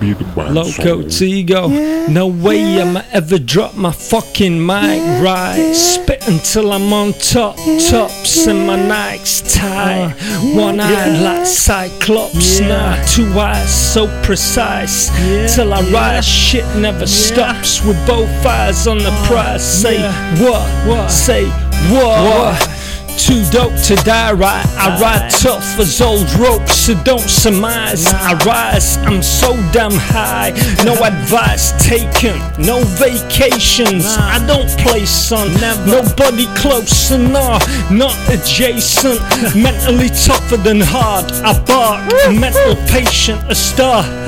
be 0.00 0.14
the 0.14 0.24
band 0.34 0.54
Loco 0.54 0.70
song. 0.70 1.02
Tigo. 1.02 2.08
no 2.08 2.26
way 2.26 2.80
I'ma 2.80 3.02
ever 3.12 3.38
drop 3.38 3.76
my 3.76 3.92
fucking 3.92 4.64
mic 4.64 5.00
right. 5.22 5.72
Spit 5.74 6.26
until 6.26 6.72
I'm 6.72 6.92
on 6.92 7.12
top, 7.12 7.56
tops 7.90 8.46
and 8.46 8.66
my 8.66 8.78
Nikes 8.78 9.42
tight. 9.54 10.14
Uh, 10.18 10.58
One 10.58 10.80
eye 10.80 11.20
like 11.20 11.46
Cyclops, 11.46 12.60
nah, 12.60 12.96
two 13.04 13.26
eyes 13.38 13.70
so 13.92 14.06
precise. 14.22 15.10
Till 15.54 15.72
I 15.74 15.82
rise, 15.90 16.26
shit 16.26 16.64
never 16.76 17.06
stops. 17.06 17.84
With 17.84 17.98
both 18.06 18.46
eyes 18.46 18.86
on 18.86 18.98
the 18.98 19.10
uh, 19.12 19.26
prize. 19.26 19.62
Say 19.80 20.00
what? 20.42 20.66
What? 20.88 21.10
Say 21.10 21.44
what? 21.92 22.79
Too 23.18 23.44
dope 23.50 23.76
to 23.84 23.96
die 23.96 24.32
right. 24.32 24.66
I 24.76 24.98
ride 25.00 25.30
tough 25.30 25.78
as 25.78 26.00
old 26.00 26.30
ropes, 26.34 26.76
so 26.76 26.94
don't 27.04 27.20
surmise. 27.20 28.06
I 28.06 28.34
rise, 28.44 28.96
I'm 28.98 29.22
so 29.22 29.54
damn 29.72 29.92
high. 29.92 30.50
No 30.84 30.94
advice 31.04 31.72
taken, 31.84 32.38
no 32.58 32.82
vacations. 32.98 34.04
I 34.06 34.44
don't 34.46 34.68
play 34.78 35.04
son, 35.06 35.52
nobody 35.86 36.46
close, 36.56 37.10
enough, 37.10 37.66
not 37.90 38.16
adjacent. 38.28 39.20
Mentally 39.54 40.08
tougher 40.08 40.56
than 40.56 40.80
hard. 40.80 41.30
I 41.44 41.52
bark, 41.64 42.00
mental 42.34 42.74
patient, 42.88 43.40
a 43.48 43.54
star. 43.54 44.02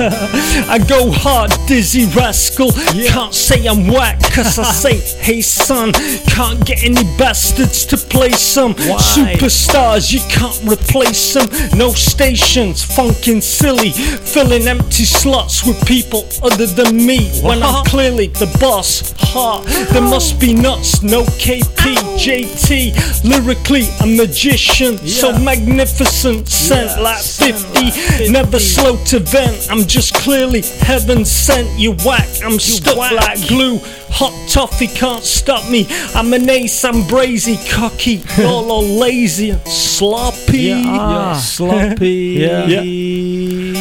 I 0.69 0.79
go 0.89 1.11
hard, 1.11 1.51
Dizzee 1.67 2.15
Rascal. 2.15 2.73
Can't 2.73 3.35
say 3.35 3.67
I'm 3.67 3.87
whack, 3.87 4.21
cause 4.33 4.59
I 4.59 4.65
say, 4.73 4.99
hey 5.23 5.41
son. 5.41 5.93
Can't 6.27 6.65
get 6.65 6.83
any 6.85 7.05
bastards 7.17 7.85
to 7.87 7.97
play 7.97 8.31
some. 8.33 8.72
Superstars, 8.75 10.13
you 10.13 10.21
can't 10.29 10.59
replace 10.65 11.35
them. 11.35 11.49
No 11.77 11.93
stations, 11.93 12.85
funkin' 12.85 13.43
silly. 13.43 13.91
Filling 13.91 14.69
empty 14.69 15.05
slots 15.05 15.65
with 15.67 15.85
people 15.87 16.27
other 16.43 16.67
than 16.67 16.97
me. 16.97 17.31
When 17.43 17.63
I'm 17.63 17.85
clearly 17.85 18.29
the 18.29 18.47
boss. 18.61 19.15
Ha, 19.33 19.61
there 19.93 20.03
must 20.03 20.41
be 20.41 20.53
nuts, 20.53 21.03
no 21.03 21.23
KP, 21.23 21.95
JT. 22.19 23.25
Lyrically, 23.25 23.89
a 24.01 24.07
magician. 24.07 24.99
So 24.99 25.37
magnificent, 25.39 26.49
sent 26.49 27.01
like 27.01 27.23
50. 27.23 28.31
Never 28.31 28.59
slow 28.59 28.97
to 29.07 29.19
vent. 29.21 29.69
I'm 29.71 29.87
just 29.87 30.15
clearly 30.15 30.63
heaven 30.81 31.25
sent. 31.25 31.69
You 31.79 31.93
whack, 32.05 32.29
I'm 32.45 32.59
stuck 32.59 32.97
like 32.97 33.47
glue. 33.49 33.81
Hot 34.15 34.49
toffee 34.49 34.89
can't 34.89 35.25
stop 35.25 35.69
me. 35.71 35.87
I'm 36.15 36.33
an 36.33 36.49
ace, 36.49 36.85
I'm 36.85 37.03
brazy, 37.03 37.57
cocky, 37.71 38.23
all 38.45 38.71
all 38.71 38.83
lazy 38.83 39.51
and 39.51 39.67
sloppy. 39.67 40.59
Yeah, 40.59 40.83
ah. 40.87 41.35
sloppy. 41.35 42.37
Yeah. 42.39 42.67
yeah. 42.67 43.73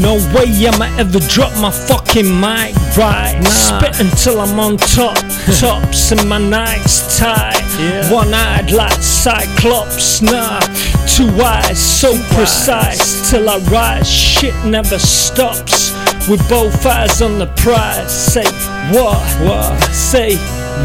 No 0.00 0.14
way 0.34 0.66
I'ma 0.66 0.86
ever 0.98 1.18
drop 1.20 1.52
my 1.60 1.70
fucking 1.70 2.40
mic 2.40 2.74
right. 2.96 3.38
Spit 3.44 4.00
until 4.00 4.40
I'm 4.40 4.58
on 4.58 4.76
top, 4.76 5.16
tops 5.60 6.12
and 6.12 6.28
my 6.28 6.38
nights 6.38 7.18
tight. 7.18 7.60
One 8.10 8.32
eyed 8.32 8.70
like 8.70 9.00
Cyclops, 9.02 10.22
nah. 10.22 10.60
Two 11.06 11.28
eyes 11.42 11.78
so 11.78 12.12
precise 12.34 13.30
till 13.30 13.48
I 13.48 13.58
rise. 13.70 14.10
Shit 14.10 14.54
never 14.64 14.98
stops. 14.98 15.99
With 16.28 16.46
both 16.48 16.86
eyes 16.86 17.22
on 17.22 17.38
the 17.38 17.46
prize. 17.56 18.12
Say 18.12 18.44
what? 18.92 19.20
What? 19.42 19.80
Say 19.92 20.36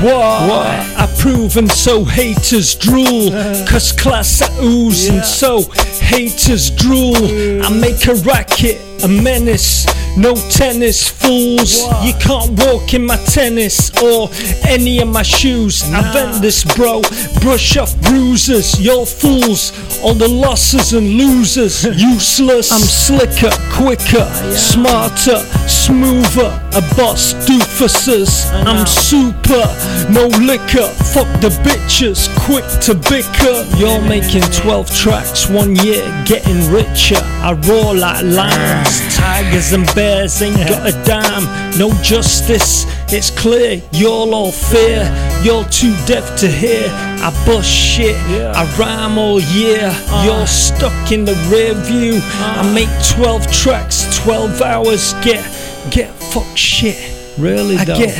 what? 0.01 0.49
What? 0.49 0.65
I 0.97 1.07
prove 1.19 1.57
and 1.57 1.71
so 1.71 2.03
haters 2.03 2.75
drool. 2.75 3.29
Cause 3.67 3.91
class 3.91 4.41
I 4.41 4.63
ooze 4.63 5.07
and 5.07 5.23
so 5.23 5.61
haters 6.01 6.71
drool. 6.71 7.15
I 7.63 7.69
make 7.69 8.07
a 8.07 8.15
racket, 8.15 8.77
a 9.03 9.07
menace. 9.07 9.85
No 10.17 10.33
tennis 10.49 11.09
fools. 11.09 11.83
You 12.03 12.13
can't 12.19 12.51
walk 12.63 12.93
in 12.93 13.05
my 13.05 13.17
tennis 13.25 13.91
or 14.01 14.29
any 14.67 14.99
of 14.99 15.09
my 15.09 15.23
shoes. 15.23 15.83
I 15.91 16.01
vent 16.13 16.41
this, 16.41 16.63
bro. 16.75 17.01
Brush 17.41 17.75
off 17.77 17.99
bruises. 18.01 18.79
You're 18.79 19.05
fools. 19.05 19.73
All 20.01 20.13
the 20.13 20.27
losses 20.27 20.93
and 20.93 21.09
losers. 21.15 21.83
Useless. 22.15 22.71
I'm 22.71 22.79
slicker, 22.79 23.51
quicker, 23.73 24.25
ah, 24.25 24.53
smarter, 24.55 25.39
smoother. 25.67 26.61
A 26.75 26.81
boss 26.95 27.33
doofuses. 27.47 28.51
I'm 28.65 28.85
super. 28.85 29.65
No 30.11 30.27
liquor. 30.43 30.87
Fuck 31.13 31.27
the 31.41 31.49
bitches. 31.63 32.29
Quick 32.45 32.65
to 32.83 32.95
bicker. 32.95 33.65
You're 33.77 34.01
making 34.01 34.43
12 34.51 34.95
tracks 34.95 35.49
one 35.49 35.75
year, 35.77 36.03
getting 36.25 36.71
richer. 36.71 37.19
I 37.43 37.53
roar 37.67 37.93
like 37.95 38.23
lions, 38.23 38.84
tigers 39.15 39.73
and 39.73 39.85
bears 39.95 40.41
ain't 40.41 40.57
got 40.57 40.87
a 40.87 40.91
dime. 41.03 41.45
No 41.77 41.91
justice. 42.01 42.85
It's 43.11 43.29
clear 43.29 43.81
you're 43.91 44.33
all 44.33 44.51
fear. 44.51 45.03
You're 45.43 45.65
too 45.65 45.95
deaf 46.05 46.37
to 46.39 46.47
hear. 46.47 46.87
I 46.89 47.31
bust 47.45 47.69
shit. 47.69 48.15
I 48.15 48.65
rhyme 48.77 49.17
all 49.17 49.39
year. 49.39 49.89
Uh. 49.91 50.23
You're 50.25 50.47
stuck 50.47 51.11
in 51.11 51.25
the 51.25 51.35
rear 51.51 51.73
view. 51.73 52.19
Uh. 52.21 52.61
I 52.63 52.73
make 52.73 52.89
12 53.15 53.51
tracks, 53.51 54.17
12 54.23 54.61
hours. 54.61 55.13
Get, 55.23 55.43
get 55.91 56.11
fuck 56.11 56.55
shit. 56.55 56.97
Really 57.37 57.77
I 57.77 57.85
get, 57.85 58.17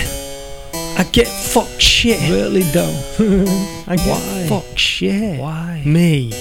I 0.98 1.08
get 1.12 1.28
fuck 1.28 1.70
shit. 1.80 2.20
Really 2.30 2.64
though. 2.64 2.96
I 3.88 3.96
get 3.96 4.08
Why? 4.08 4.46
fuck 4.50 4.78
shit. 4.78 5.40
Why? 5.40 5.82
Me. 5.86 6.32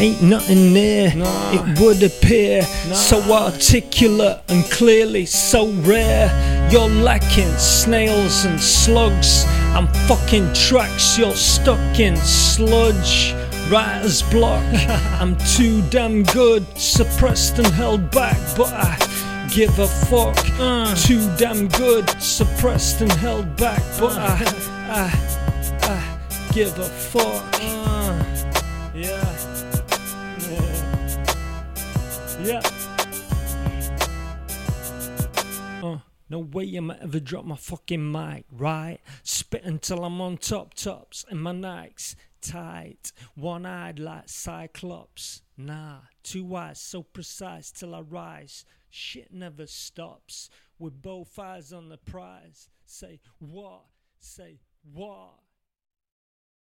Ain't 0.00 0.22
nothing 0.22 0.72
there, 0.72 1.14
Nah. 1.14 1.52
it 1.52 1.78
would 1.78 2.02
appear 2.02 2.62
so 2.94 3.20
articulate 3.32 4.38
and 4.48 4.64
clearly 4.70 5.26
so 5.26 5.68
rare. 5.82 6.28
You're 6.72 6.88
lacking 6.88 7.52
snails 7.58 8.46
and 8.46 8.58
slugs. 8.60 9.44
I'm 9.76 9.88
fucking 10.08 10.54
tracks 10.54 11.18
you're 11.18 11.34
stuck 11.34 12.00
in 12.00 12.16
sludge. 12.16 13.34
Writer's 13.70 14.22
block. 14.30 14.64
I'm 15.20 15.36
too 15.54 15.82
damn 15.90 16.22
good, 16.22 16.64
suppressed 16.78 17.58
and 17.58 17.66
held 17.68 18.10
back, 18.10 18.38
but 18.56 18.72
I 18.72 18.96
give 19.54 19.78
a 19.78 19.86
fuck. 19.86 20.36
Uh. 20.58 20.94
Too 20.94 21.20
damn 21.36 21.68
good, 21.68 22.08
suppressed 22.22 23.02
and 23.02 23.12
held 23.12 23.54
back, 23.56 23.82
but 23.98 24.16
I, 24.16 24.42
I, 24.88 25.78
I 25.82 26.52
give 26.54 26.76
a 26.78 26.84
fuck. 26.84 27.44
yeah. 27.60 27.79
Uh, 35.84 35.98
no 36.28 36.38
way 36.38 36.76
I'ma 36.76 36.94
ever 37.00 37.20
drop 37.20 37.44
my 37.44 37.56
fucking 37.56 38.10
mic, 38.10 38.44
right? 38.52 38.98
Spit 39.22 39.64
until 39.64 40.04
I'm 40.04 40.20
on 40.20 40.36
top 40.36 40.74
tops 40.74 41.24
and 41.28 41.42
my 41.42 41.52
Nikes 41.52 42.14
tight. 42.40 43.12
One 43.34 43.66
eyed 43.66 43.98
like 43.98 44.28
Cyclops. 44.28 45.42
Nah, 45.56 46.00
two 46.22 46.54
eyes 46.54 46.80
so 46.80 47.02
precise 47.02 47.70
till 47.70 47.94
I 47.94 48.00
rise. 48.00 48.64
Shit 48.90 49.32
never 49.32 49.66
stops. 49.66 50.50
With 50.78 51.02
both 51.02 51.38
eyes 51.38 51.72
on 51.72 51.88
the 51.88 51.98
prize. 51.98 52.68
Say 52.86 53.20
what? 53.38 53.86
Say 54.18 54.60
what? 54.92 55.34